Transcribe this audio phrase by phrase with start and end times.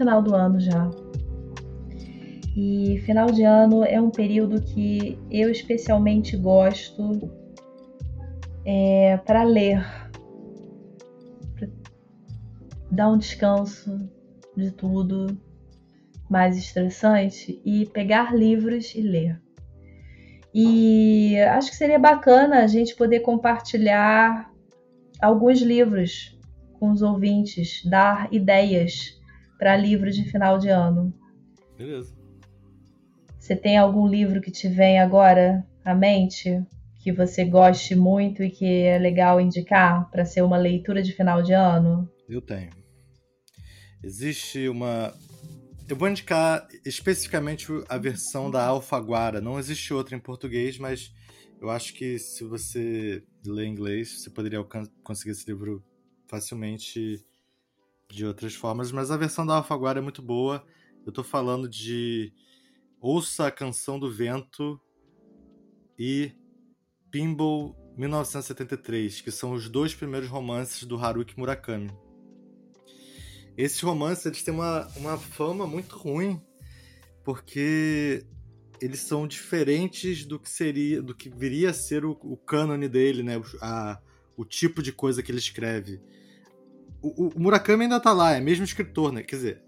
[0.00, 0.90] final do ano já.
[2.56, 7.30] E final de ano é um período que eu especialmente gosto
[8.64, 9.84] é, para ler,
[11.54, 11.68] pra
[12.90, 14.10] dar um descanso
[14.56, 15.38] de tudo
[16.30, 19.38] mais estressante e pegar livros e ler.
[20.54, 24.50] E acho que seria bacana a gente poder compartilhar
[25.20, 26.38] alguns livros
[26.78, 29.19] com os ouvintes, dar ideias
[29.60, 31.12] para livros de final de ano.
[31.76, 32.16] Beleza.
[33.38, 36.64] Você tem algum livro que te vem agora à mente
[36.98, 41.42] que você goste muito e que é legal indicar para ser uma leitura de final
[41.42, 42.10] de ano?
[42.26, 42.70] Eu tenho.
[44.02, 45.12] Existe uma
[45.86, 49.40] eu vou indicar especificamente a versão da Alfaguara.
[49.40, 51.12] Não existe outra em português, mas
[51.60, 54.64] eu acho que se você ler inglês, você poderia
[55.02, 55.84] conseguir esse livro
[56.28, 57.20] facilmente
[58.14, 58.92] de outras formas.
[58.92, 60.64] Mas a versão da Alfaguara é muito boa.
[61.06, 62.32] Eu tô falando de
[63.00, 64.80] Ouça a Canção do Vento
[65.98, 66.32] e
[67.10, 71.90] Pinball 1973, que são os dois primeiros romances do Haruki Murakami.
[73.56, 76.40] Esses romances eles têm uma, uma fama muito ruim,
[77.24, 78.24] porque
[78.80, 83.22] eles são diferentes do que seria, do que viria a ser o, o cânone dele,
[83.22, 83.40] né?
[83.60, 84.00] A,
[84.36, 86.00] o tipo de coisa que ele escreve.
[87.02, 89.22] O, o, Murakami ainda tá lá, é mesmo escritor, né?
[89.22, 89.62] Quer dizer,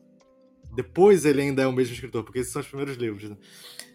[0.75, 3.31] depois ele ainda é o mesmo escritor, porque esses são os primeiros livros.
[3.31, 3.37] Né?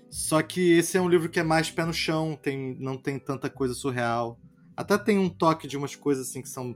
[0.10, 3.20] Só que esse é um livro que é mais pé no chão, tem, não tem
[3.20, 4.40] tanta coisa surreal.
[4.76, 6.76] Até tem um toque de umas coisas assim que são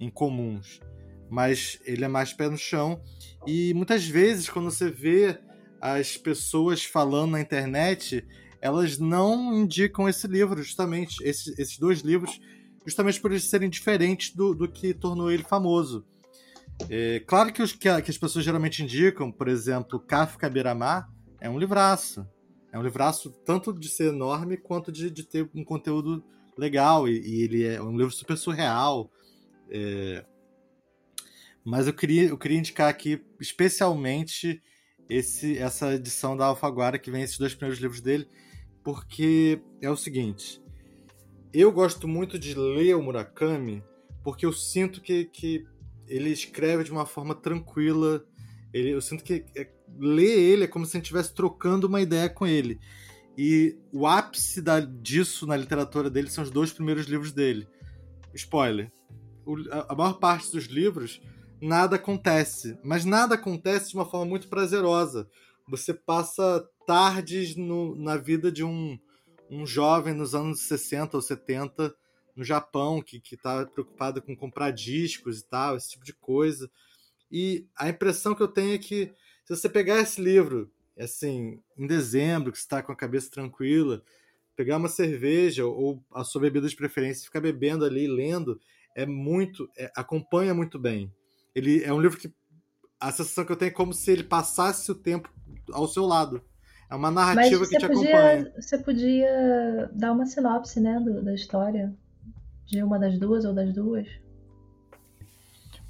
[0.00, 0.80] incomuns
[1.32, 3.00] mas ele é mais pé no chão.
[3.46, 5.38] E muitas vezes, quando você vê
[5.80, 8.22] as pessoas falando na internet,
[8.60, 12.38] elas não indicam esse livro, justamente, esses, esses dois livros,
[12.86, 16.04] justamente por eles serem diferentes do, do que tornou ele famoso.
[16.88, 21.08] É, claro que, os, que, a, que, as pessoas geralmente indicam, por exemplo, Kafka Beramar,
[21.40, 22.26] é um livraço.
[22.72, 26.24] É um livraço tanto de ser enorme quanto de, de ter um conteúdo
[26.56, 27.08] legal.
[27.08, 29.10] E, e, ele é um livro super surreal.
[29.70, 30.24] É,
[31.64, 34.62] mas eu queria, eu queria indicar aqui especialmente
[35.08, 38.26] esse, essa edição da Alfaguara, que vem esses dois primeiros livros dele,
[38.82, 40.61] porque é o seguinte.
[41.54, 43.84] Eu gosto muito de ler o Murakami
[44.24, 45.66] porque eu sinto que, que
[46.08, 48.24] ele escreve de uma forma tranquila.
[48.72, 52.00] Ele, eu sinto que é, ler ele é como se a gente estivesse trocando uma
[52.00, 52.80] ideia com ele.
[53.36, 57.68] E o ápice da, disso na literatura dele são os dois primeiros livros dele.
[58.34, 58.90] Spoiler:
[59.44, 61.20] o, a, a maior parte dos livros
[61.60, 62.78] nada acontece.
[62.82, 65.28] Mas nada acontece de uma forma muito prazerosa.
[65.68, 68.98] Você passa tardes no, na vida de um,
[69.52, 71.94] um jovem nos anos 60 ou 70
[72.34, 76.70] no Japão que está preocupado com comprar discos e tal, esse tipo de coisa.
[77.30, 79.12] E a impressão que eu tenho é que
[79.44, 84.02] se você pegar esse livro, assim, em dezembro, que está com a cabeça tranquila,
[84.56, 88.58] pegar uma cerveja ou a sua bebida de preferência ficar bebendo ali, lendo,
[88.94, 91.12] é muito, é, acompanha muito bem.
[91.54, 92.32] Ele é um livro que
[92.98, 95.30] a sensação que eu tenho é como se ele passasse o tempo
[95.70, 96.42] ao seu lado.
[96.92, 98.52] É uma narrativa que te podia, acompanha.
[98.60, 101.90] Você podia dar uma sinopse, né, do, da história
[102.66, 104.06] de uma das duas ou das duas.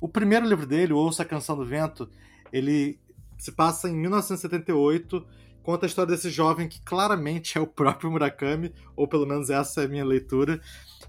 [0.01, 2.09] O primeiro livro dele, Ouça a Canção do Vento,
[2.53, 3.01] ele
[3.37, 5.27] se passa em 1978,
[5.65, 9.83] conta a história desse jovem que claramente é o próprio Murakami, ou pelo menos essa
[9.83, 10.61] é a minha leitura.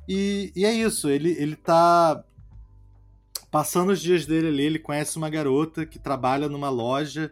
[0.10, 2.24] E, e é isso, ele, ele tá
[3.54, 7.32] Passando os dias dele ali, ele conhece uma garota que trabalha numa loja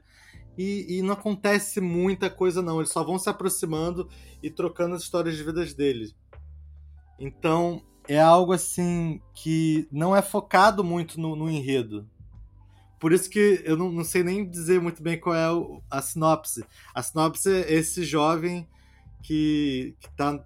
[0.58, 2.80] e, e, não acontece muita coisa, não.
[2.80, 4.10] Eles só vão se aproximando
[4.44, 6.14] e trocando as histórias de vidas dele.
[7.20, 12.08] Então, é algo assim que não é focado muito no, no enredo.
[13.00, 15.48] Por isso que eu não, não, sei nem dizer muito bem qual é
[15.90, 16.64] a sinopse.
[16.94, 18.68] A sinopse é esse jovem
[19.24, 20.44] que, que tá,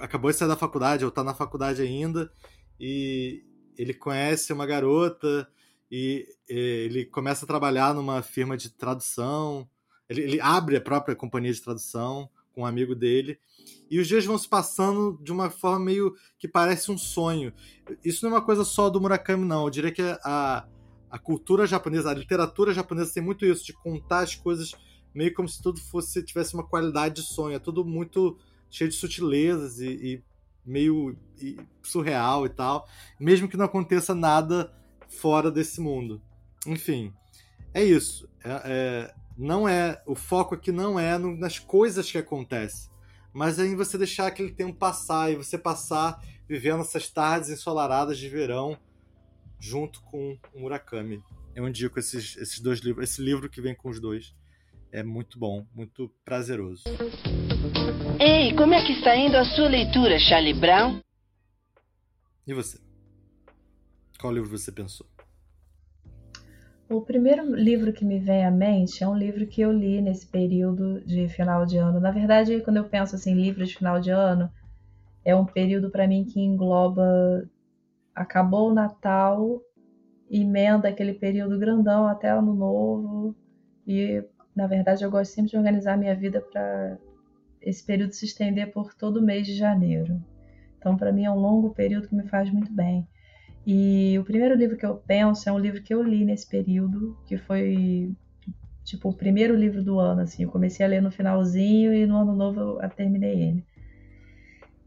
[0.00, 2.30] acabou de sair da faculdade, ou está na faculdade ainda,
[2.78, 3.42] e,
[3.78, 5.48] ele conhece uma garota
[5.90, 9.68] e, ele começa a trabalhar numa firma de tradução.
[10.08, 13.38] Ele, ele, abre a própria companhia de tradução com um amigo dele.
[13.90, 17.52] E os dias vão se passando de uma forma meio que parece um sonho.
[18.04, 19.64] Isso não é uma coisa só do Murakami, não.
[19.64, 20.66] Eu diria que a,
[21.10, 24.72] a cultura japonesa, a literatura japonesa tem muito isso, de contar as coisas
[25.14, 27.56] meio como se tudo fosse tivesse uma qualidade de sonho.
[27.56, 28.38] É tudo muito
[28.70, 30.22] cheio de sutilezas e, e
[30.64, 31.16] meio
[31.82, 32.86] surreal e tal,
[33.18, 34.70] mesmo que não aconteça nada
[35.08, 36.20] fora desse mundo.
[36.66, 37.12] Enfim,
[37.72, 38.28] é isso.
[38.44, 42.90] É, é, não é o foco aqui não é no, nas coisas que acontecem,
[43.32, 48.18] mas é em você deixar aquele tempo passar e você passar vivendo essas tardes ensolaradas
[48.18, 48.78] de verão
[49.60, 51.22] junto com o Murakami.
[51.54, 53.10] eu indico esses, esses dois livros.
[53.10, 54.34] Esse livro que vem com os dois
[54.90, 56.84] é muito bom, muito prazeroso.
[58.18, 61.00] Ei, como é que está indo a sua leitura, Charlie Brown?
[62.46, 62.87] E você?
[64.20, 65.06] Qual livro você pensou?
[66.90, 70.26] O primeiro livro que me vem à mente é um livro que eu li nesse
[70.26, 72.00] período de final de ano.
[72.00, 74.50] Na verdade, quando eu penso assim, livro de final de ano,
[75.24, 77.48] é um período para mim que engloba
[78.14, 79.62] acabou o Natal,
[80.28, 83.36] emenda aquele período grandão até ano novo.
[83.86, 84.24] E
[84.56, 86.98] na verdade eu gosto sempre de organizar minha vida para
[87.62, 90.20] esse período se estender por todo o mês de janeiro.
[90.78, 93.06] Então, para mim é um longo período que me faz muito bem.
[93.70, 97.18] E o primeiro livro que eu penso é um livro que eu li nesse período,
[97.26, 98.16] que foi
[98.82, 100.44] tipo o primeiro livro do ano, assim.
[100.44, 103.66] Eu comecei a ler no finalzinho e no ano novo eu terminei ele.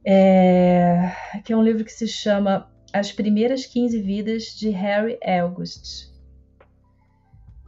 [0.04, 1.12] É,
[1.46, 6.12] que é um livro que se chama As Primeiras 15 Vidas de Harry August.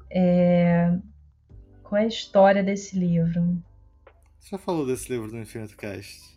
[0.10, 0.98] É,
[1.84, 3.62] qual é a história desse livro?
[4.40, 6.33] Você já falou desse livro no Infinito Cast?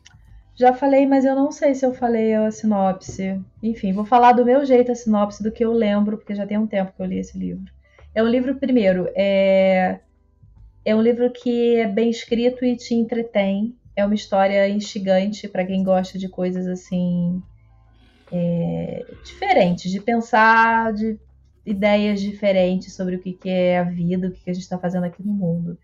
[0.57, 3.39] Já falei, mas eu não sei se eu falei a sinopse.
[3.63, 6.57] Enfim, vou falar do meu jeito a sinopse do que eu lembro, porque já tem
[6.57, 7.71] um tempo que eu li esse livro.
[8.15, 10.01] É um livro, primeiro, é,
[10.83, 13.77] é um livro que é bem escrito e te entretém.
[13.95, 17.43] É uma história instigante para quem gosta de coisas assim
[18.33, 21.19] é, diferentes, de pensar, de
[21.67, 24.79] ideias diferentes sobre o que, que é a vida, o que, que a gente está
[24.79, 25.79] fazendo aqui no mundo.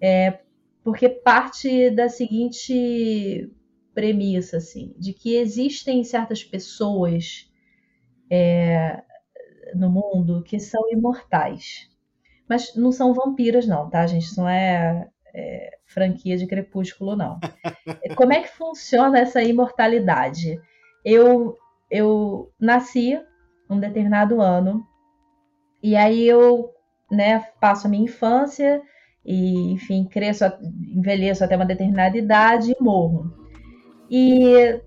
[0.00, 0.38] É,
[0.84, 3.50] porque parte da seguinte
[3.96, 7.50] premissa, assim, de que existem certas pessoas
[8.30, 9.02] é,
[9.74, 11.90] no mundo que são imortais.
[12.46, 14.24] Mas não são vampiras, não, tá, gente?
[14.24, 17.40] Isso não é, é franquia de crepúsculo, não.
[18.18, 20.60] Como é que funciona essa imortalidade?
[21.02, 21.56] Eu,
[21.90, 23.18] eu nasci
[23.68, 24.86] um determinado ano,
[25.82, 26.70] e aí eu
[27.10, 28.82] né, passo a minha infância,
[29.24, 30.44] e, enfim, cresço,
[30.94, 33.45] envelheço até uma determinada idade e morro.
[34.10, 34.80] E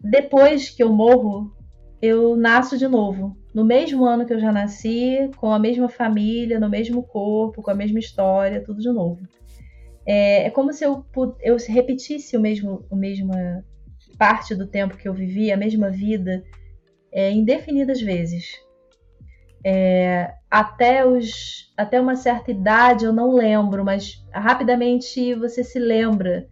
[0.00, 1.54] depois que eu morro,
[2.00, 3.36] eu nasço de novo.
[3.54, 7.70] No mesmo ano que eu já nasci, com a mesma família, no mesmo corpo, com
[7.70, 9.22] a mesma história, tudo de novo.
[10.06, 11.04] É, é como se eu,
[11.40, 13.64] eu repetisse o mesmo, a mesma
[14.18, 16.42] parte do tempo que eu vivi, a mesma vida,
[17.12, 18.60] é, indefinidas vezes.
[19.64, 26.46] É, até, os, até uma certa idade eu não lembro, mas rapidamente você se lembra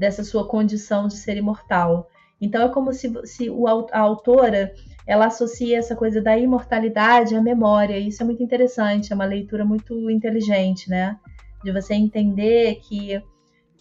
[0.00, 2.08] dessa sua condição de ser imortal.
[2.40, 4.72] Então é como se, se o, a autora
[5.06, 7.98] ela associa essa coisa da imortalidade à memória.
[7.98, 11.18] Isso é muito interessante, é uma leitura muito inteligente, né?
[11.62, 13.22] De você entender que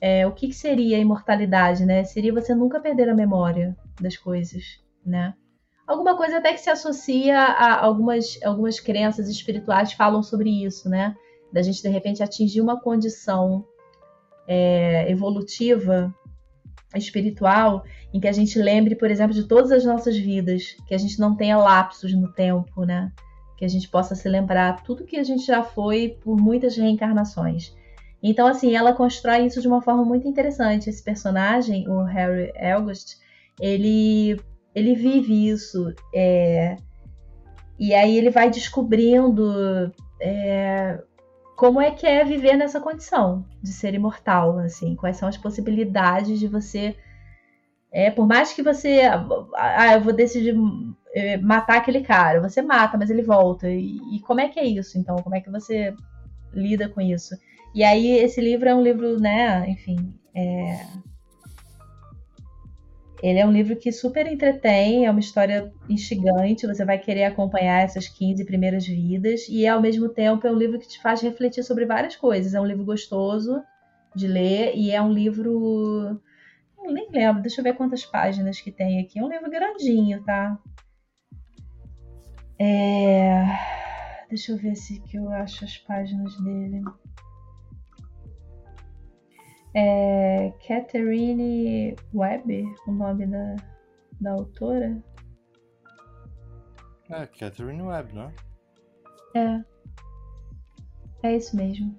[0.02, 2.04] é, o que, que, seria a imortalidade, né?
[2.04, 5.34] Seria você nunca perder a memória das coisas, né?
[5.88, 11.16] Alguma coisa até que se associa a algumas, algumas crenças espirituais falam sobre isso, né?
[11.54, 13.66] Da gente de repente atingir uma condição
[14.50, 16.12] é, evolutiva,
[16.96, 20.98] espiritual, em que a gente lembre, por exemplo, de todas as nossas vidas, que a
[20.98, 23.12] gente não tenha lapsos no tempo, né?
[23.56, 27.76] Que a gente possa se lembrar tudo que a gente já foi por muitas reencarnações.
[28.24, 30.90] Então, assim, ela constrói isso de uma forma muito interessante.
[30.90, 33.18] Esse personagem, o Harry August,
[33.62, 34.42] ele,
[34.74, 35.94] ele vive isso.
[36.14, 36.76] É,
[37.78, 41.00] e aí ele vai descobrindo é,
[41.60, 46.40] como é que é viver nessa condição de ser imortal, assim, quais são as possibilidades
[46.40, 46.96] de você
[47.92, 49.02] é, por mais que você
[49.56, 50.56] ah, eu vou decidir
[51.14, 53.70] é, matar aquele cara, você mata, mas ele volta.
[53.70, 54.98] E, e, como é que é isso?
[54.98, 55.94] Então, como é que você
[56.54, 57.36] lida com isso?
[57.76, 60.86] E aí esse livro é um livro, né, enfim, é,
[63.22, 67.84] ele é um livro que super entretém, é uma história instigante, você vai querer acompanhar
[67.84, 71.64] essas 15 primeiras vidas, e ao mesmo tempo é um livro que te faz refletir
[71.64, 72.54] sobre várias coisas.
[72.54, 73.62] É um livro gostoso
[74.16, 76.20] de ler e é um livro.
[76.82, 79.20] Nem lembro, deixa eu ver quantas páginas que tem aqui.
[79.20, 80.58] É um livro grandinho, tá?
[82.58, 83.44] É...
[84.30, 86.82] Deixa eu ver se que eu acho as páginas dele
[89.74, 93.56] é Catherine Webb, o nome da,
[94.20, 95.04] da autora.
[97.10, 98.34] É, Catherine Webb, não é?
[99.36, 99.66] É.
[101.24, 101.98] É isso mesmo.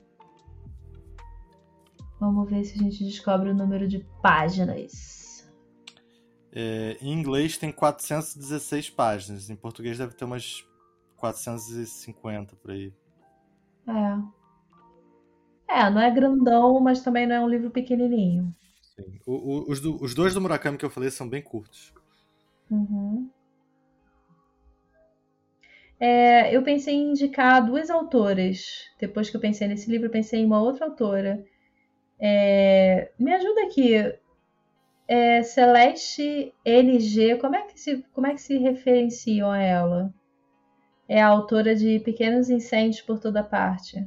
[2.18, 5.50] Vamos ver se a gente descobre o número de páginas.
[6.52, 10.66] É, em inglês tem 416 páginas, em português deve ter umas
[11.16, 12.92] 450 por aí.
[13.86, 14.39] É.
[15.70, 18.52] É, não é grandão, mas também não é um livro pequenininho.
[18.96, 19.20] Sim.
[19.24, 21.94] O, o, os, do, os, dois do Murakami que eu falei são bem curtos.
[22.70, 23.30] Uhum.
[26.00, 28.88] É, eu pensei em indicar duas autoras.
[28.98, 31.44] Depois que eu pensei nesse livro, eu pensei em uma outra autora.
[32.18, 33.94] É, me ajuda aqui.
[35.06, 40.14] É, Celeste NG, como é, que se, como é que se referenciam a ela?
[41.08, 44.06] É a autora de Pequenos Incêndios por Toda Parte.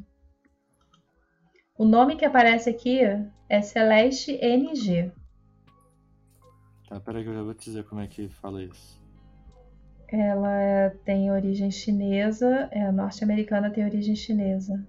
[1.75, 2.99] O nome que aparece aqui
[3.49, 5.11] é Celeste NG.
[6.87, 9.01] Tá, peraí que eu já vou te dizer como é que fala isso.
[10.07, 14.85] Ela é, tem origem chinesa, é norte-americana, tem origem chinesa.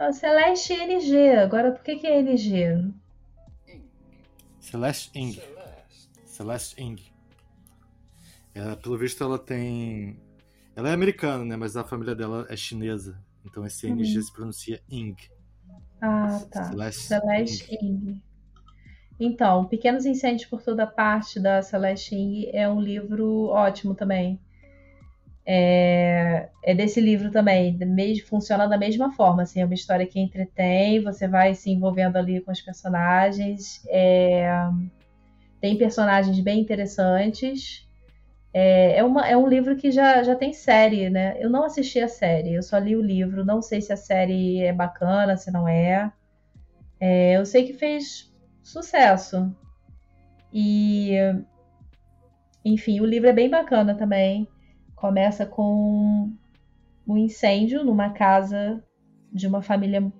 [0.00, 2.90] Oh, Celeste NG, agora por que, que é NG?
[4.58, 5.38] Celeste Ing.
[6.24, 7.12] Celeste Ing.
[8.54, 10.18] Ela, pelo visto, ela tem.
[10.74, 11.56] Ela é americana, né?
[11.56, 13.22] Mas a família dela é chinesa.
[13.48, 14.22] Então esse NG uhum.
[14.22, 15.16] se pronuncia Ing.
[16.00, 16.64] Ah, tá.
[16.92, 17.76] Celeste.
[17.82, 18.22] Ing.
[19.20, 24.38] Então, Pequenos Incêndios por Toda Parte, da Celeste Ing, é um livro ótimo também.
[25.44, 30.20] É, é desse livro também, mesmo, funciona da mesma forma, assim, é uma história que
[30.20, 34.46] entretém, você vai se envolvendo ali com os personagens, é,
[35.58, 37.87] tem personagens bem interessantes,
[38.52, 41.36] é, é, uma, é um livro que já, já tem série, né?
[41.38, 44.60] Eu não assisti a série, eu só li o livro, não sei se a série
[44.60, 46.12] é bacana, se não é.
[46.98, 49.54] é eu sei que fez sucesso.
[50.52, 51.14] E,
[52.64, 54.48] enfim, o livro é bem bacana também.
[54.96, 56.32] Começa com
[57.06, 58.82] um incêndio numa casa
[59.32, 60.10] de uma família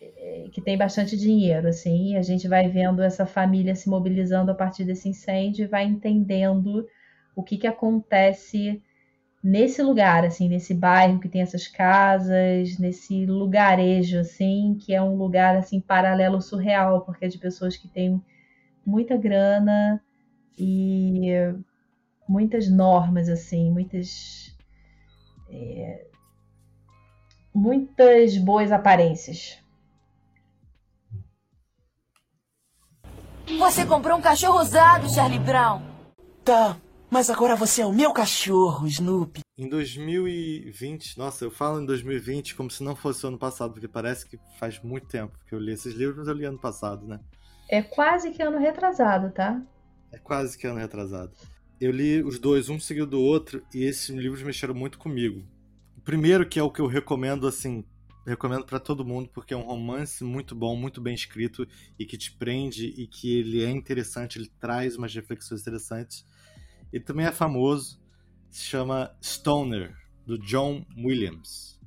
[0.00, 2.16] eh, que tem bastante dinheiro, assim.
[2.16, 6.86] A gente vai vendo essa família se mobilizando a partir desse incêndio e vai entendendo
[7.40, 8.82] o que, que acontece
[9.42, 15.16] nesse lugar, assim, nesse bairro que tem essas casas, nesse lugarejo, assim, que é um
[15.16, 18.22] lugar, assim, paralelo surreal, porque é de pessoas que têm
[18.84, 20.02] muita grana
[20.58, 21.30] e
[22.28, 24.54] muitas normas, assim, muitas...
[25.48, 26.06] É,
[27.52, 29.58] muitas boas aparências.
[33.58, 35.82] Você comprou um cachorro usado, Charlie Brown.
[36.44, 36.76] Tá,
[37.10, 39.40] mas agora você é o meu cachorro, Snoopy.
[39.58, 43.88] Em 2020, nossa, eu falo em 2020 como se não fosse o ano passado, porque
[43.88, 47.06] parece que faz muito tempo que eu li esses livros, mas eu li ano passado,
[47.06, 47.18] né?
[47.68, 49.60] É quase que ano retrasado, tá?
[50.12, 51.32] É quase que ano retrasado.
[51.80, 55.44] Eu li os dois, um seguido do outro, e esses livros mexeram muito comigo.
[55.96, 57.84] O primeiro, que é o que eu recomendo, assim,
[58.26, 61.66] recomendo para todo mundo, porque é um romance muito bom, muito bem escrito,
[61.98, 66.24] e que te prende, e que ele é interessante, ele traz umas reflexões interessantes
[66.92, 68.00] ele também é famoso,
[68.48, 69.94] se chama Stoner,
[70.26, 71.78] do John Williams.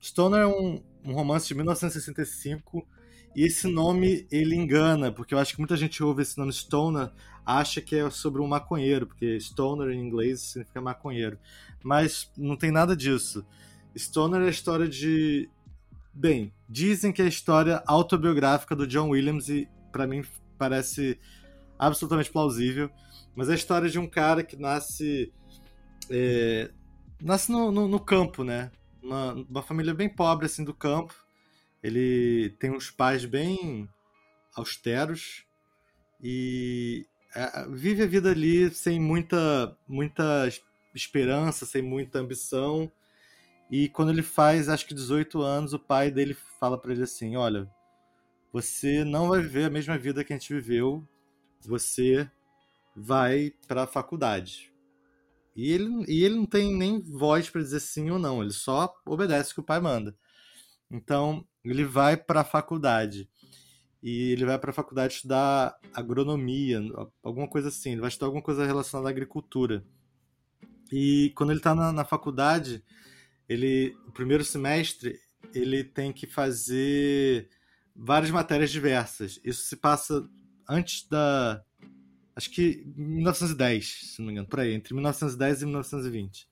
[0.00, 2.86] Stoner é um, um romance de 1965
[3.34, 7.10] e esse nome ele engana, porque eu acho que muita gente ouve esse nome Stoner,
[7.44, 11.38] acha que é sobre um maconheiro, porque Stoner em inglês significa maconheiro.
[11.82, 13.44] Mas não tem nada disso.
[13.96, 15.50] Stoner é a história de.
[16.14, 20.24] Bem, dizem que é a história autobiográfica do John Williams e para mim
[20.56, 21.18] parece
[21.78, 22.90] absolutamente plausível.
[23.34, 25.32] Mas é a história de um cara que nasce.
[26.10, 26.70] É,
[27.20, 28.70] nasce no, no, no, campo, né?
[29.02, 31.14] Uma, uma família bem pobre, assim, do campo.
[31.82, 33.88] Ele tem uns pais bem
[34.54, 35.44] austeros
[36.22, 40.48] e é, vive a vida ali sem muita, muita
[40.94, 42.90] esperança, sem muita ambição.
[43.70, 47.36] E quando ele faz, acho que 18 anos, o pai dele fala para ele assim:
[47.36, 47.68] Olha,
[48.52, 51.06] você não vai viver a mesma vida que a gente viveu.
[51.66, 52.30] Você
[52.94, 54.72] vai para a faculdade.
[55.54, 58.94] E ele, e ele não tem nem voz para dizer sim ou não, ele só
[59.06, 60.14] obedece o que o pai manda.
[60.90, 63.28] Então, ele vai para a faculdade.
[64.02, 66.80] E ele vai para a faculdade estudar agronomia,
[67.22, 67.92] alguma coisa assim.
[67.92, 69.84] Ele vai estudar alguma coisa relacionada à agricultura.
[70.92, 72.84] E quando ele está na, na faculdade,
[73.48, 75.18] ele, o primeiro semestre,
[75.54, 77.48] ele tem que fazer
[77.94, 79.40] várias matérias diversas.
[79.42, 80.28] Isso se passa
[80.68, 81.62] antes da,
[82.34, 86.48] acho que 1910, se não me engano, por aí, entre 1910 e 1920.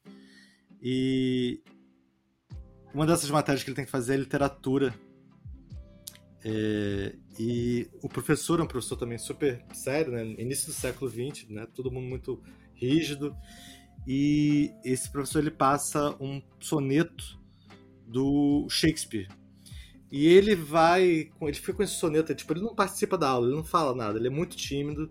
[0.83, 1.63] E
[2.95, 4.95] uma dessas matérias que ele tem que fazer é literatura.
[6.45, 10.25] É, e o professor é um professor também super sério, né?
[10.39, 11.67] Início do século XX, né?
[11.75, 12.43] Todo mundo muito
[12.75, 13.37] rígido.
[14.07, 17.41] E esse professor ele passa um soneto
[18.07, 19.29] do Shakespeare.
[20.17, 23.57] E ele vai, ele fica com esse soneto, tipo, ele não participa da aula, ele
[23.57, 25.11] não fala nada, ele é muito tímido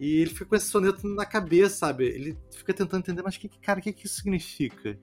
[0.00, 2.06] e ele fica com esse soneto na cabeça, sabe?
[2.06, 4.98] Ele fica tentando entender, mas que, cara, o que, que isso significa?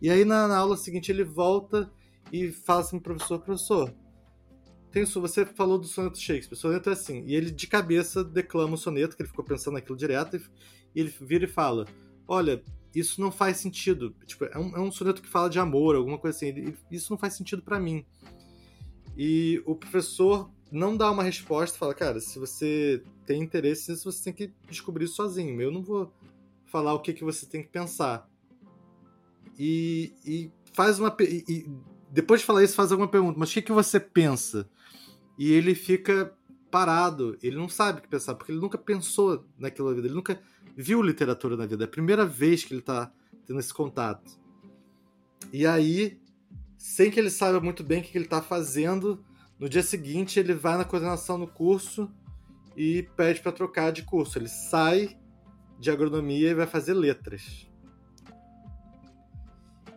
[0.00, 1.90] E aí na, na, aula seguinte ele volta
[2.32, 3.94] e fala assim pro professor, professor,
[4.92, 7.24] tem, você falou do soneto Shakespeare, o soneto é assim.
[7.26, 11.12] E ele de cabeça declama o soneto, que ele ficou pensando naquilo direto, e, ele
[11.20, 11.86] vira e fala,
[12.28, 12.62] olha,
[12.94, 14.14] isso não faz sentido.
[14.24, 16.72] Tipo, é um, é um soneto que fala de amor, alguma coisa assim.
[16.88, 18.06] Isso não faz sentido para mim.
[19.22, 24.24] E o professor não dá uma resposta, fala, cara, se você tem interesse nisso, você
[24.24, 25.60] tem que descobrir sozinho.
[25.60, 26.10] Eu não vou
[26.64, 28.26] falar o que, que você tem que pensar.
[29.58, 31.14] E, e faz uma.
[31.20, 31.70] E,
[32.10, 34.66] depois de falar isso, faz alguma pergunta, mas o que, que você pensa?
[35.36, 36.34] E ele fica
[36.70, 40.14] parado, ele não sabe o que pensar, porque ele nunca pensou naquilo na vida, ele
[40.14, 40.40] nunca
[40.74, 43.12] viu literatura na vida, é a primeira vez que ele está
[43.44, 44.40] tendo esse contato.
[45.52, 46.18] E aí,
[46.80, 49.22] sem que ele saiba muito bem o que ele está fazendo,
[49.58, 52.10] no dia seguinte ele vai na coordenação do curso
[52.74, 54.38] e pede para trocar de curso.
[54.38, 55.14] Ele sai
[55.78, 57.68] de agronomia e vai fazer letras.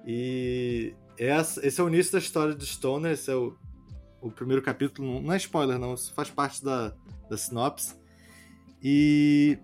[0.05, 3.55] E essa, esse é o início da história do Stoner, esse é o,
[4.19, 6.93] o primeiro capítulo, não é spoiler não, isso faz parte da,
[7.29, 7.95] da sinopse.
[8.83, 9.57] E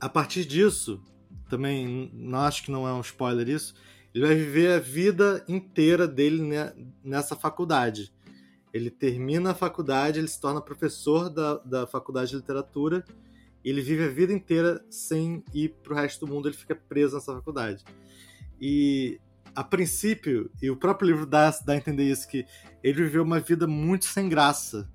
[0.00, 1.04] a partir disso,
[1.50, 3.74] também não acho que não é um spoiler isso,
[4.14, 6.42] ele vai viver a vida inteira dele
[7.02, 8.12] nessa faculdade.
[8.72, 13.04] Ele termina a faculdade, ele se torna professor da, da faculdade de literatura,
[13.64, 17.16] ele vive a vida inteira sem ir para o resto do mundo, ele fica preso
[17.16, 17.84] nessa faculdade.
[18.60, 19.20] E
[19.54, 22.46] a princípio, e o próprio livro dá, dá a entender isso, que
[22.82, 24.88] ele viveu uma vida muito sem graça.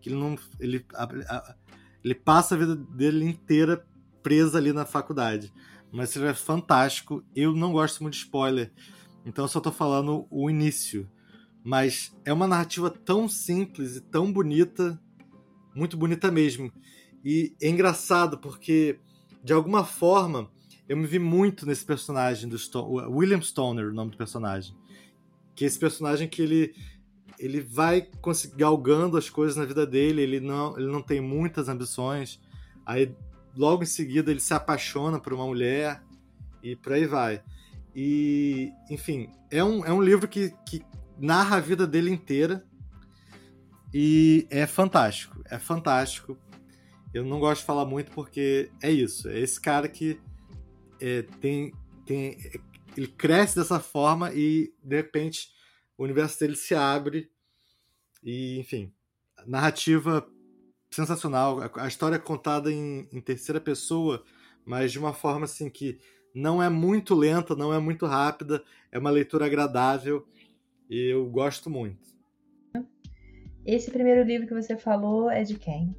[0.00, 0.36] Que ele não.
[0.58, 1.54] Ele, a, a,
[2.02, 3.84] ele passa a vida dele inteira
[4.22, 5.52] presa ali na faculdade.
[5.96, 7.24] Mas esse é fantástico.
[7.34, 8.70] Eu não gosto muito de spoiler.
[9.24, 11.10] Então eu só tô falando o início.
[11.64, 15.00] Mas é uma narrativa tão simples e tão bonita.
[15.74, 16.70] Muito bonita mesmo.
[17.24, 19.00] E é engraçado porque,
[19.42, 20.50] de alguma forma,
[20.86, 24.76] eu me vi muito nesse personagem do Stone, William Stoner, o nome do personagem.
[25.54, 26.74] Que é esse personagem que ele
[27.38, 28.08] ele vai
[28.54, 32.40] galgando as coisas na vida dele, ele não, ele não tem muitas ambições.
[32.84, 33.14] Aí
[33.56, 36.02] logo em seguida ele se apaixona por uma mulher
[36.62, 37.42] e por aí vai.
[37.94, 40.82] E, enfim, é um, é um livro que, que
[41.18, 42.64] narra a vida dele inteira
[43.92, 45.42] e é fantástico.
[45.46, 46.38] É fantástico.
[47.14, 49.28] Eu não gosto de falar muito porque é isso.
[49.28, 50.20] É esse cara que
[51.00, 51.72] é, tem,
[52.04, 52.36] tem,
[52.96, 55.48] ele cresce dessa forma e de repente
[55.96, 57.30] o universo dele se abre
[58.22, 58.92] e enfim
[59.46, 60.26] narrativa
[60.96, 64.24] sensacional a história é contada em, em terceira pessoa
[64.64, 65.98] mas de uma forma assim que
[66.34, 70.26] não é muito lenta não é muito rápida é uma leitura agradável
[70.90, 72.16] e eu gosto muito
[73.64, 75.94] esse primeiro livro que você falou é de quem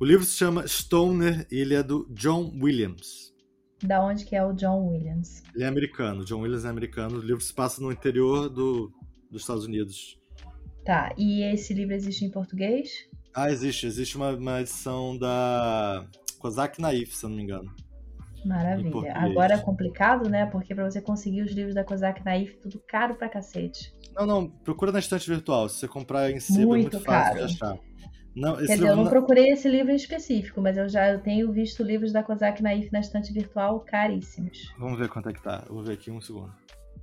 [0.00, 3.34] o livro se chama Stoner e ele é do John Williams.
[3.82, 5.42] Da onde que é o John Williams?
[5.52, 6.24] Ele é americano.
[6.24, 7.18] John Williams é americano.
[7.18, 8.92] O livro se passa no interior do,
[9.28, 10.16] dos Estados Unidos.
[10.88, 11.12] Tá.
[11.18, 13.06] E esse livro existe em português?
[13.34, 13.86] Ah, existe.
[13.86, 16.06] Existe uma, uma edição da
[16.38, 17.70] Kozak Naif, se eu não me engano.
[18.42, 19.14] Maravilha.
[19.14, 20.46] Agora é complicado, né?
[20.46, 23.92] Porque para você conseguir os livros da Kozak Naif, tudo caro pra cacete.
[24.16, 24.48] Não, não.
[24.48, 25.68] Procura na estante virtual.
[25.68, 27.46] Se você comprar em sebo, muito é muito fácil caro.
[27.46, 27.78] de achar.
[28.34, 31.52] Não, Quer dizer, eu não, não, procurei esse livro em específico, mas eu já tenho
[31.52, 34.72] visto livros da Kozak Naif na estante virtual caríssimos.
[34.78, 35.64] Vamos ver quanto é que tá.
[35.68, 36.50] Eu vou ver aqui um segundo.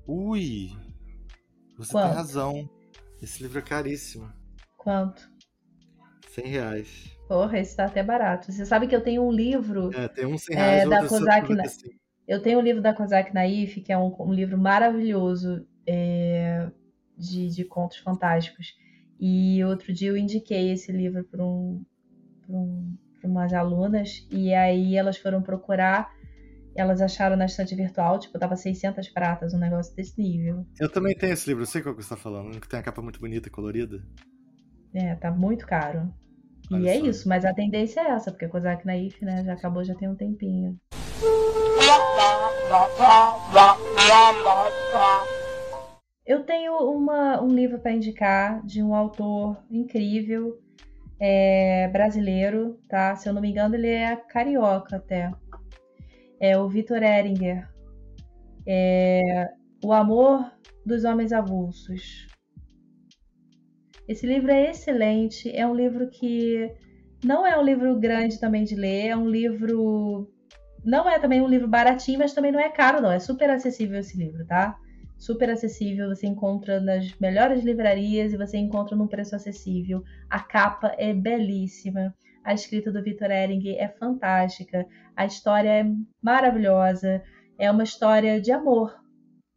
[0.07, 0.71] Ui!
[1.77, 2.07] Você Quanto?
[2.07, 2.74] tem razão.
[3.21, 4.31] Esse livro é caríssimo.
[4.77, 5.29] Quanto?
[6.29, 7.17] 100 reais.
[7.27, 8.51] Porra, esse tá até barato.
[8.51, 9.89] Você sabe que eu tenho um livro.
[9.93, 10.83] É, tem um 100 reais.
[10.83, 11.63] É, da Kozak Na...
[12.27, 16.69] Eu tenho um livro da Kozak Naif, que é um, um livro maravilhoso é,
[17.17, 18.75] de, de contos fantásticos.
[19.19, 21.83] E outro dia eu indiquei esse livro para um,
[22.49, 26.11] um, umas alunas, e aí elas foram procurar,
[26.75, 30.65] elas acharam na estante virtual, tipo, tava 600 pratas, um negócio desse nível.
[30.79, 32.83] Eu também tenho esse livro, eu sei qual que você tá falando, que tem a
[32.83, 34.03] capa muito bonita e colorida.
[34.93, 36.13] É, tá muito caro.
[36.71, 37.05] Olha e é só.
[37.05, 40.15] isso, mas a tendência é essa, porque Kozak Naif, né, já acabou já tem um
[40.15, 40.77] tempinho.
[46.25, 50.59] Eu tenho uma, um livro para indicar de um autor incrível,
[51.19, 53.15] é, brasileiro, tá?
[53.15, 55.31] Se eu não me engano, ele é carioca até.
[56.39, 57.67] É o Vitor Eringer.
[58.67, 59.49] É,
[59.83, 60.51] o Amor
[60.85, 62.27] dos Homens Avulsos.
[64.07, 65.49] Esse livro é excelente.
[65.55, 66.71] É um livro que
[67.23, 69.07] não é um livro grande também de ler.
[69.07, 70.31] É um livro.
[70.83, 73.11] Não é também um livro baratinho, mas também não é caro, não.
[73.11, 74.77] É super acessível esse livro, tá?
[75.17, 80.03] super acessível, você encontra nas melhores livrarias e você encontra num preço acessível.
[80.29, 82.13] A capa é belíssima,
[82.45, 85.85] a escrita do Victor Ehring é fantástica, a história é
[86.21, 87.23] maravilhosa,
[87.57, 88.95] é uma história de amor.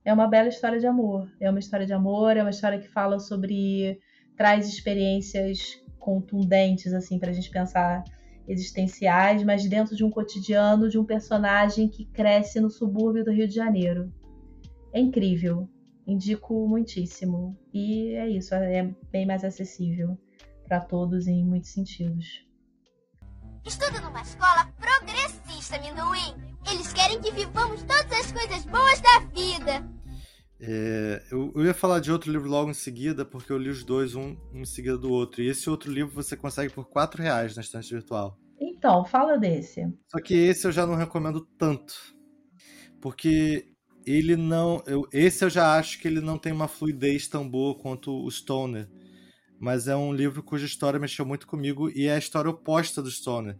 [0.05, 1.31] É uma bela história de amor.
[1.38, 4.01] É uma história de amor, é uma história que fala sobre
[4.38, 8.03] traz experiências contundentes assim para a gente pensar
[8.46, 13.46] existenciais, mas dentro de um cotidiano de um personagem que cresce no subúrbio do Rio
[13.46, 14.11] de Janeiro.
[14.94, 15.68] É incrível,
[16.07, 17.55] indico muitíssimo.
[17.74, 20.16] E é isso, é bem mais acessível
[20.66, 22.48] para todos em muitos sentidos.
[23.66, 26.35] Estudo numa escola progressista, Minduim.
[26.71, 29.88] Eles querem que vivamos todas as coisas boas da vida.
[30.61, 33.85] É, eu, eu, ia falar de outro livro logo em seguida, porque eu li os
[33.85, 35.42] dois, um, um em seguida do outro.
[35.42, 38.37] E esse outro livro você consegue por 4 reais na estante virtual.
[38.61, 39.83] Então, fala desse.
[40.09, 41.94] Só que esse eu já não recomendo tanto.
[43.01, 43.68] Porque
[44.05, 44.83] ele não.
[44.87, 48.31] Eu, esse eu já acho que ele não tem uma fluidez tão boa quanto o
[48.31, 48.88] Stoner.
[49.61, 53.11] Mas é um livro cuja história mexeu muito comigo e é a história oposta do
[53.11, 53.59] Stoner.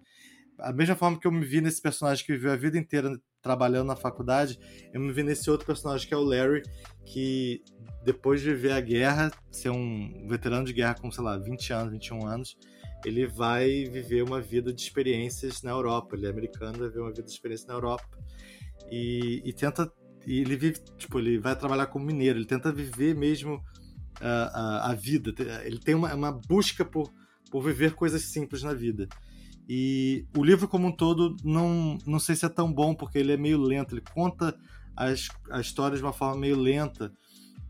[0.59, 3.87] A mesma forma que eu me vi nesse personagem que viveu a vida inteira trabalhando
[3.87, 4.59] na faculdade,
[4.93, 6.63] eu me vi nesse outro personagem que é o Larry,
[7.07, 7.63] que
[8.05, 11.93] depois de viver a guerra, ser um veterano de guerra com, sei lá, 20 anos,
[11.93, 12.57] 21 anos,
[13.05, 16.17] ele vai viver uma vida de experiências na Europa.
[16.17, 18.07] Ele é americano, vai viver uma vida de experiência na Europa.
[18.91, 19.91] E, e tenta.
[20.27, 23.63] E ele vive, tipo, ele vai trabalhar como mineiro, ele tenta viver mesmo
[24.21, 25.33] a, a, a vida.
[25.65, 27.13] Ele tem uma, uma busca por,
[27.51, 29.09] por viver coisas simples na vida.
[29.69, 33.33] E o livro como um todo não, não sei se é tão bom, porque ele
[33.33, 34.59] é meio lento, ele conta
[34.97, 37.13] as, a história de uma forma meio lenta,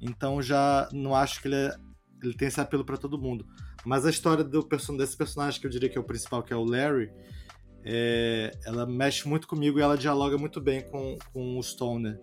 [0.01, 1.77] então já não acho que ele, é,
[2.23, 3.45] ele tem esse apelo para todo mundo.
[3.85, 4.63] Mas a história do
[4.97, 7.11] desse personagem, que eu diria que é o principal, que é o Larry,
[7.85, 12.21] é, ela mexe muito comigo e ela dialoga muito bem com, com o Stoner,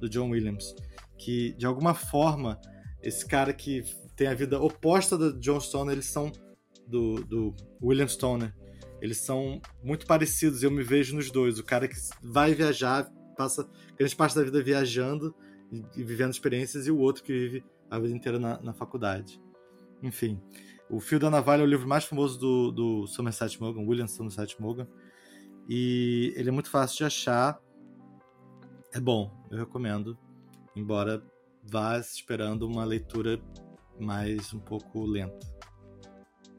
[0.00, 0.74] do John Williams.
[1.18, 2.60] Que, de alguma forma,
[3.02, 3.84] esse cara que
[4.16, 6.32] tem a vida oposta do John Stoner, eles são
[6.86, 8.52] do, do William Stoner
[9.00, 11.58] eles são muito parecidos, eu me vejo nos dois.
[11.58, 15.34] O cara que vai viajar, passa grande parte da vida viajando
[15.72, 19.40] e, e vivendo experiências, e o outro que vive a vida inteira na, na, faculdade.
[20.02, 20.40] Enfim,
[20.90, 24.60] O Fio da Navalha é o livro mais famoso do, do Somerset Maugham, William Somerset
[24.60, 24.86] Maugham,
[25.68, 27.60] e ele é muito fácil de achar.
[28.92, 30.18] É bom, eu recomendo,
[30.74, 31.22] embora
[31.62, 33.40] vá esperando uma leitura
[33.98, 35.46] mais um pouco lenta.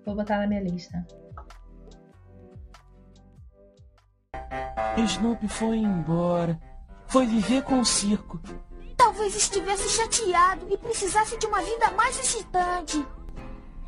[0.05, 1.05] Vou botar na minha lista.
[4.97, 6.59] Snoopy foi embora.
[7.07, 8.39] Foi viver com o circo.
[8.97, 13.05] Talvez estivesse chateado e precisasse de uma vida mais excitante.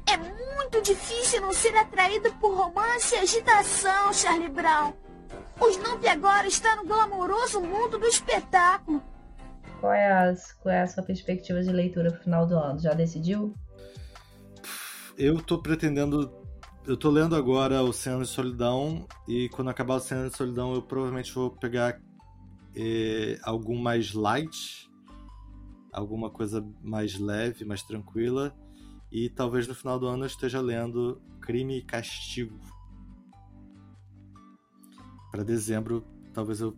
[0.07, 4.93] É muito difícil não ser atraído por romance e agitação, Charlie Brown.
[5.59, 9.01] O Snoopy agora está no glamouroso mundo do espetáculo.
[9.81, 12.79] Qual é, a, qual é a sua perspectiva de leitura pro final do ano?
[12.79, 13.53] Já decidiu?
[15.17, 16.31] Eu tô pretendendo
[16.85, 20.73] eu tô lendo agora o Cena de Solidão e quando acabar o Cena de Solidão
[20.73, 22.01] eu provavelmente vou pegar
[22.75, 24.89] eh, algum mais light,
[25.93, 28.55] alguma coisa mais leve, mais tranquila
[29.11, 32.59] e talvez no final do ano eu esteja lendo Crime e Castigo.
[35.31, 36.75] Para dezembro, talvez eu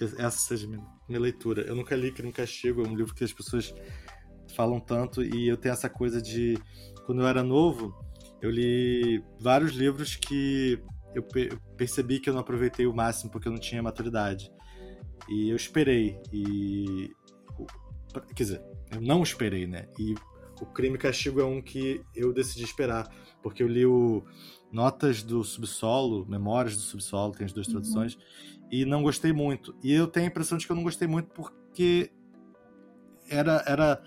[0.00, 1.62] essa seja minha, minha leitura.
[1.62, 3.74] Eu nunca li Crime e Castigo, é um livro que as pessoas
[4.54, 6.58] falam tanto e eu tenho essa coisa de
[7.06, 7.94] quando eu era novo,
[8.40, 10.82] eu li vários livros que
[11.14, 11.26] eu
[11.76, 14.50] percebi que eu não aproveitei o máximo porque eu não tinha maturidade.
[15.28, 16.18] E eu esperei.
[16.32, 17.10] E.
[18.34, 19.88] Quer dizer, eu não esperei, né?
[19.98, 20.14] E
[20.60, 23.08] o Crime e Castigo é um que eu decidi esperar.
[23.42, 24.24] Porque eu li o
[24.70, 27.74] Notas do Subsolo, Memórias do Subsolo, tem as duas uhum.
[28.72, 29.76] E não gostei muito.
[29.82, 32.10] E eu tenho a impressão de que eu não gostei muito porque
[33.28, 34.02] era, era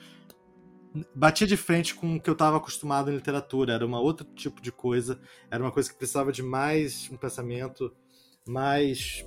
[1.15, 3.73] batia de frente com o que eu estava acostumado em literatura.
[3.73, 5.21] Era uma outro tipo de coisa.
[5.51, 7.95] Era uma coisa que precisava de mais um pensamento
[8.47, 9.23] mais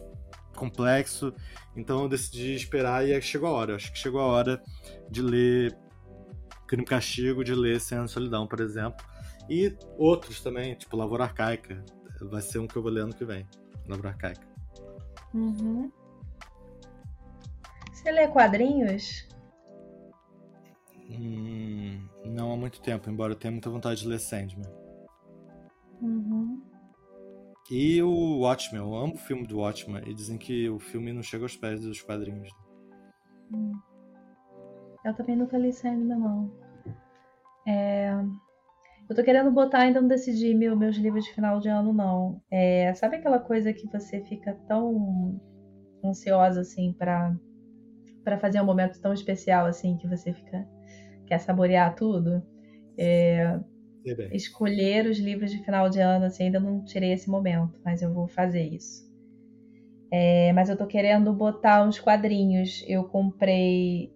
[0.57, 1.33] complexo.
[1.77, 3.77] Então eu decidi esperar e chegou a hora.
[3.77, 4.61] Acho que chegou a hora
[5.09, 5.79] de ler
[6.67, 9.07] Crime e Castigo, de ler Cena de Solidão, por exemplo.
[9.49, 11.85] E outros também, tipo Lavoura Arcaica.
[12.23, 13.47] Vai ser um que eu vou ler ano que vem.
[13.87, 14.48] Lavoura Arcaica.
[15.35, 15.91] Uhum.
[17.93, 19.29] Você lê quadrinhos?
[21.11, 24.71] Hum, não há muito tempo, embora eu tenha muita vontade de ler Sandman.
[26.01, 26.63] Uhum.
[27.71, 31.23] E o Watchmen, eu amo o filme do Watchmen, e dizem que o filme não
[31.23, 32.51] chega aos pés dos quadrinhos.
[33.53, 33.73] Hum.
[35.05, 36.51] Eu também nunca li Sandman, não.
[37.67, 38.13] É...
[39.09, 42.43] Eu tô querendo botar, ainda não decidi meu, meus livros de final de ano, não.
[42.51, 42.93] É...
[42.95, 45.41] Sabe aquela coisa que você fica tão
[46.05, 47.35] ansiosa, assim, para
[48.23, 50.69] para fazer um momento tão especial, assim, que você fica
[51.27, 52.43] quer saborear tudo,
[52.99, 53.59] é,
[54.33, 58.13] escolher os livros de final de ano, assim, ainda não tirei esse momento, mas eu
[58.13, 59.09] vou fazer isso.
[60.11, 62.83] É, mas eu tô querendo botar uns quadrinhos.
[62.89, 64.11] Eu comprei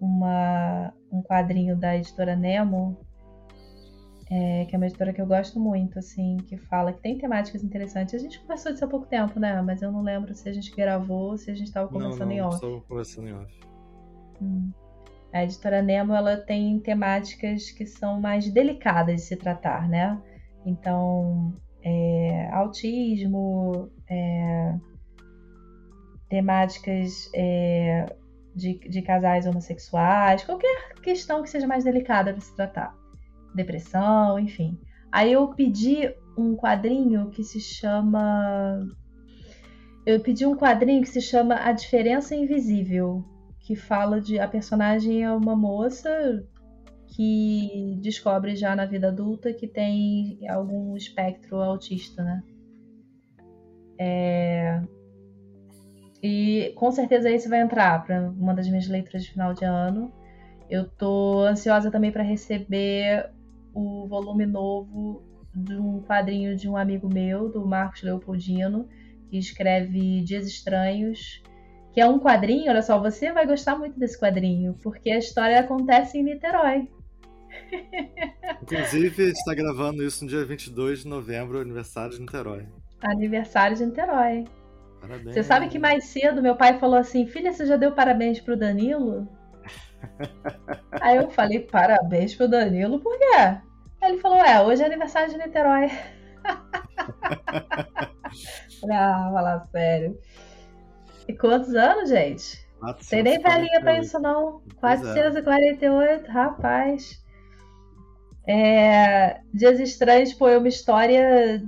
[0.00, 2.98] uma, um quadrinho da editora Nemo
[4.34, 7.62] é, que é uma editora que eu gosto muito, assim, que fala que tem temáticas
[7.62, 8.14] interessantes.
[8.14, 9.62] A gente conversou disso há pouco tempo, né?
[9.62, 12.26] Mas eu não lembro se a gente gravou ou se a gente estava conversando não,
[12.26, 12.54] não, em off.
[12.56, 13.60] Estava conversando em off.
[14.42, 14.72] Hum.
[15.32, 20.20] A editora Nemo ela tem temáticas que são mais delicadas de se tratar, né?
[20.66, 24.74] Então, é, autismo, é,
[26.28, 28.06] temáticas é,
[28.52, 33.03] de, de casais homossexuais, qualquer questão que seja mais delicada para se tratar
[33.54, 34.78] depressão, enfim.
[35.10, 38.86] Aí eu pedi um quadrinho que se chama.
[40.04, 43.24] Eu pedi um quadrinho que se chama A Diferença Invisível,
[43.60, 44.38] que fala de.
[44.38, 46.44] A personagem é uma moça
[47.08, 52.42] que descobre já na vida adulta que tem algum espectro autista, né?
[53.98, 54.82] É...
[56.20, 60.12] E com certeza esse vai entrar para uma das minhas leituras de final de ano.
[60.68, 63.30] Eu tô ansiosa também para receber
[63.74, 65.22] o volume novo
[65.54, 68.88] de um quadrinho de um amigo meu, do Marcos Leopoldino,
[69.28, 71.42] que escreve Dias Estranhos,
[71.92, 75.60] que é um quadrinho, olha só, você vai gostar muito desse quadrinho, porque a história
[75.60, 76.88] acontece em Niterói.
[78.62, 82.66] Inclusive, está gravando isso no dia 22 de novembro, aniversário de Niterói.
[83.00, 84.44] Aniversário de Niterói.
[85.00, 85.34] Parabéns.
[85.34, 88.56] Você sabe que mais cedo meu pai falou assim: Filha, você já deu parabéns pro
[88.56, 89.28] Danilo?
[91.00, 93.34] Aí eu falei, parabéns pro Danilo, por quê?
[93.34, 95.90] Aí ele falou, é, hoje é aniversário de Niterói.
[98.90, 100.18] ah, falar sério.
[101.26, 102.62] E quantos anos, gente?
[103.08, 104.60] Tem nem velhinha pra isso, não.
[104.76, 106.30] 448, é.
[106.30, 107.24] rapaz.
[108.46, 111.62] É, Dias Estranhos, pô, é uma história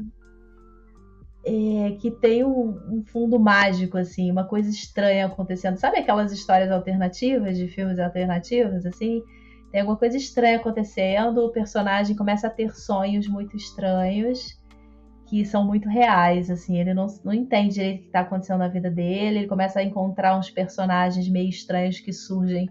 [1.46, 5.76] é, que tem um, um, fundo mágico, assim, uma coisa estranha acontecendo.
[5.76, 9.22] Sabe aquelas histórias alternativas, de filmes alternativos, assim?
[9.70, 14.60] Tem alguma coisa estranha acontecendo, o personagem começa a ter sonhos muito estranhos,
[15.28, 18.68] que são muito reais, assim, ele não, não entende direito o que está acontecendo na
[18.68, 22.68] vida dele, ele começa a encontrar uns personagens meio estranhos que surgem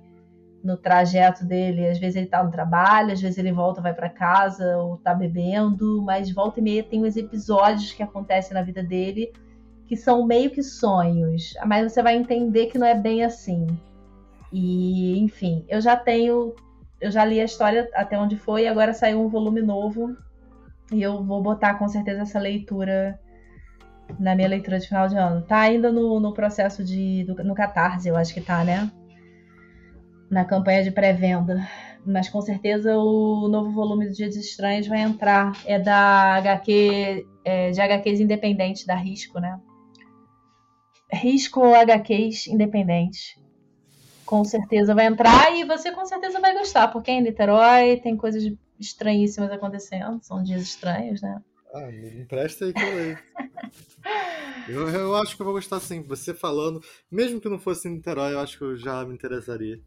[0.65, 1.87] no trajeto dele.
[1.87, 5.13] Às vezes ele tá no trabalho, às vezes ele volta, vai para casa ou tá
[5.13, 9.31] bebendo, mas volta e meia tem uns episódios que acontecem na vida dele
[9.87, 13.67] que são meio que sonhos, mas você vai entender que não é bem assim.
[14.51, 16.55] E, enfim, eu já tenho,
[16.99, 20.15] eu já li a história até onde foi, e agora saiu um volume novo
[20.91, 23.19] e eu vou botar com certeza essa leitura
[24.19, 25.41] na minha leitura de final de ano.
[25.43, 27.23] Tá ainda no, no processo de.
[27.25, 28.89] Do, no Catarse, eu acho que tá, né?
[30.29, 31.67] Na campanha de pré-venda.
[32.05, 35.51] Mas com certeza o novo volume do Dias Estranhos vai entrar.
[35.65, 39.59] É da HQ, é, de HQs independentes, da Risco, né?
[41.11, 43.35] Risco HQs independentes.
[44.25, 48.17] Com certeza vai entrar e você com certeza vai gostar, porque é em Niterói, tem
[48.17, 48.43] coisas
[48.79, 51.41] estranhíssimas acontecendo, são dias estranhos, né?
[51.73, 53.19] Ah, me empresta aí que eu leio.
[54.67, 56.01] eu, eu acho que eu vou gostar sim.
[56.03, 59.79] Você falando, mesmo que não fosse em Niterói, eu acho que eu já me interessaria.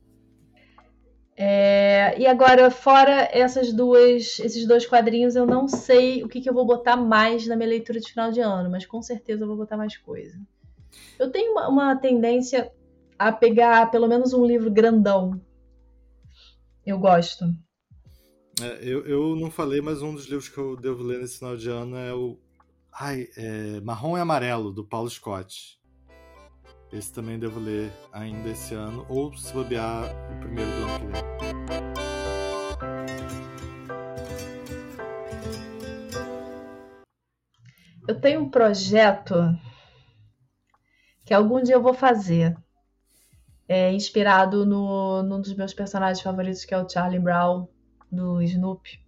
[1.41, 6.51] É, e agora, fora essas duas, esses dois quadrinhos, eu não sei o que, que,
[6.51, 9.47] eu vou botar mais na minha leitura de final de ano, mas com certeza eu
[9.47, 10.37] vou botar mais coisa.
[11.17, 12.73] Eu tenho uma, uma tendência
[13.17, 15.41] a pegar pelo menos um livro grandão.
[16.85, 17.45] Eu gosto.
[18.61, 21.57] É, eu, eu não falei, mas um dos livros que eu devo ler nesse final
[21.57, 22.37] de ano é o
[22.93, 25.79] ai, é Marrom e Amarelo, do Paulo Scott.
[26.93, 31.07] Esse também devo ler ainda esse ano, ou se bobear o primeiro do ano que
[31.13, 31.28] vem.
[38.19, 39.57] Eu tenho um projeto
[41.25, 42.57] que algum dia eu vou fazer.
[43.69, 47.69] É inspirado no, num dos meus personagens favoritos, que é o Charlie Brown,
[48.11, 48.99] do Snoopy.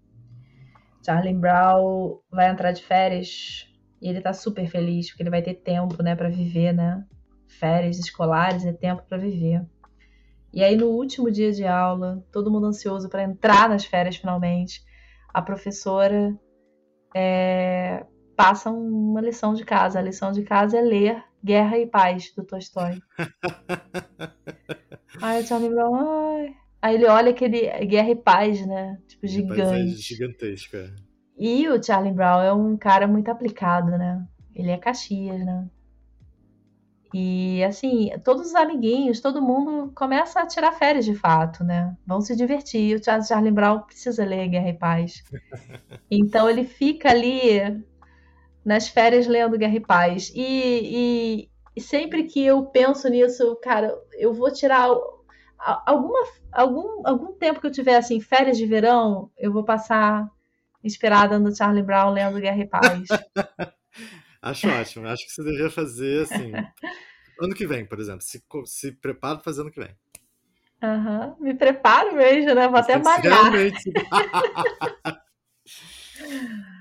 [1.04, 3.66] Charlie Brown vai entrar de férias
[4.00, 7.04] e ele tá super feliz, porque ele vai ter tempo, né, para viver, né?
[7.48, 9.66] férias escolares é tempo para viver.
[10.52, 14.84] E aí, no último dia de aula, todo mundo ansioso para entrar nas férias finalmente,
[15.34, 16.32] a professora
[17.12, 18.06] é,
[18.40, 19.98] passa uma lição de casa.
[19.98, 22.98] A lição de casa é ler Guerra e Paz, do Tolstói.
[25.20, 26.56] aí o Charlie Brown, ai.
[26.80, 28.98] Aí ele olha aquele Guerra e Paz, né?
[29.06, 29.92] Tipo, gigante.
[29.92, 30.94] É gigantesca.
[31.38, 34.26] E o Charlie Brown é um cara muito aplicado, né?
[34.54, 35.68] Ele é Caxias, né?
[37.12, 41.94] E assim, todos os amiguinhos, todo mundo começa a tirar férias de fato, né?
[42.06, 42.96] Vão se divertir.
[42.96, 45.22] O Charlie Brown precisa ler Guerra e Paz.
[46.10, 47.84] então ele fica ali
[48.64, 50.30] nas férias lendo Guerra e Paz.
[50.34, 54.88] E, e, e, sempre que eu penso nisso, cara, eu vou tirar
[55.86, 56.18] alguma,
[56.52, 60.28] algum, algum tempo que eu tiver assim, férias de verão, eu vou passar
[60.82, 63.08] inspirada no Charlie Brown lendo Guerra e Paz.
[64.42, 65.08] acho ótimo.
[65.08, 66.52] Acho que você deveria fazer assim.
[67.40, 68.22] ano que vem, por exemplo.
[68.22, 69.94] Se, se prepara para fazer ano que vem.
[70.82, 71.36] Uhum.
[71.40, 72.66] Me preparo mesmo, né?
[72.66, 73.52] Vou até malhar.
[73.52, 73.92] Realmente.